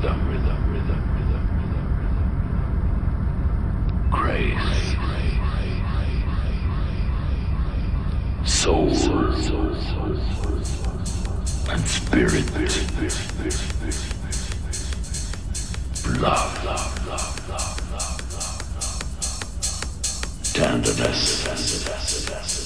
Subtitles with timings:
[0.00, 1.44] rhythm, rhythm, rhythm, rhythm,
[2.80, 3.30] rhythm.
[4.10, 4.96] Grace.
[8.44, 8.88] Soul.
[11.70, 12.50] And spirit.
[16.18, 16.52] Love.
[20.54, 21.46] Tenderness.
[21.46, 22.59] Love.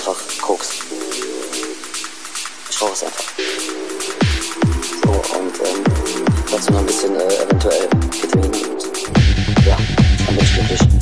[0.00, 0.70] Einfach Koks.
[2.70, 3.24] Ich rauche es einfach.
[5.02, 5.84] So, und ähm,
[6.50, 7.88] dazu noch ein bisschen äh, eventuell
[8.22, 9.76] Vitamin und ja,
[10.26, 10.99] dann bin ich glücklich.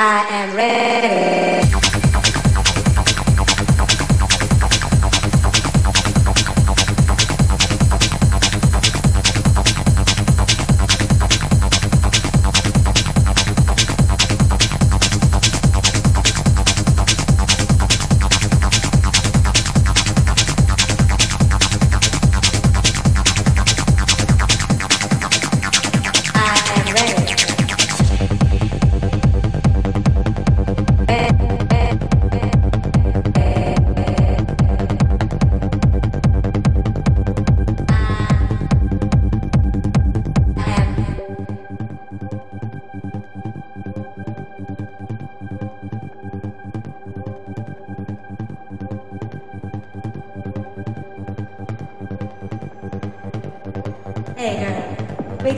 [0.00, 1.37] I am ready.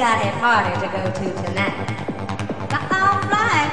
[0.00, 1.76] Got a party to go to tonight.
[2.90, 3.70] Alright,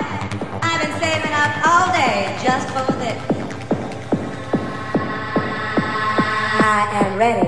[0.61, 3.17] I've been saving up all day just for this.
[6.59, 7.46] I am ready.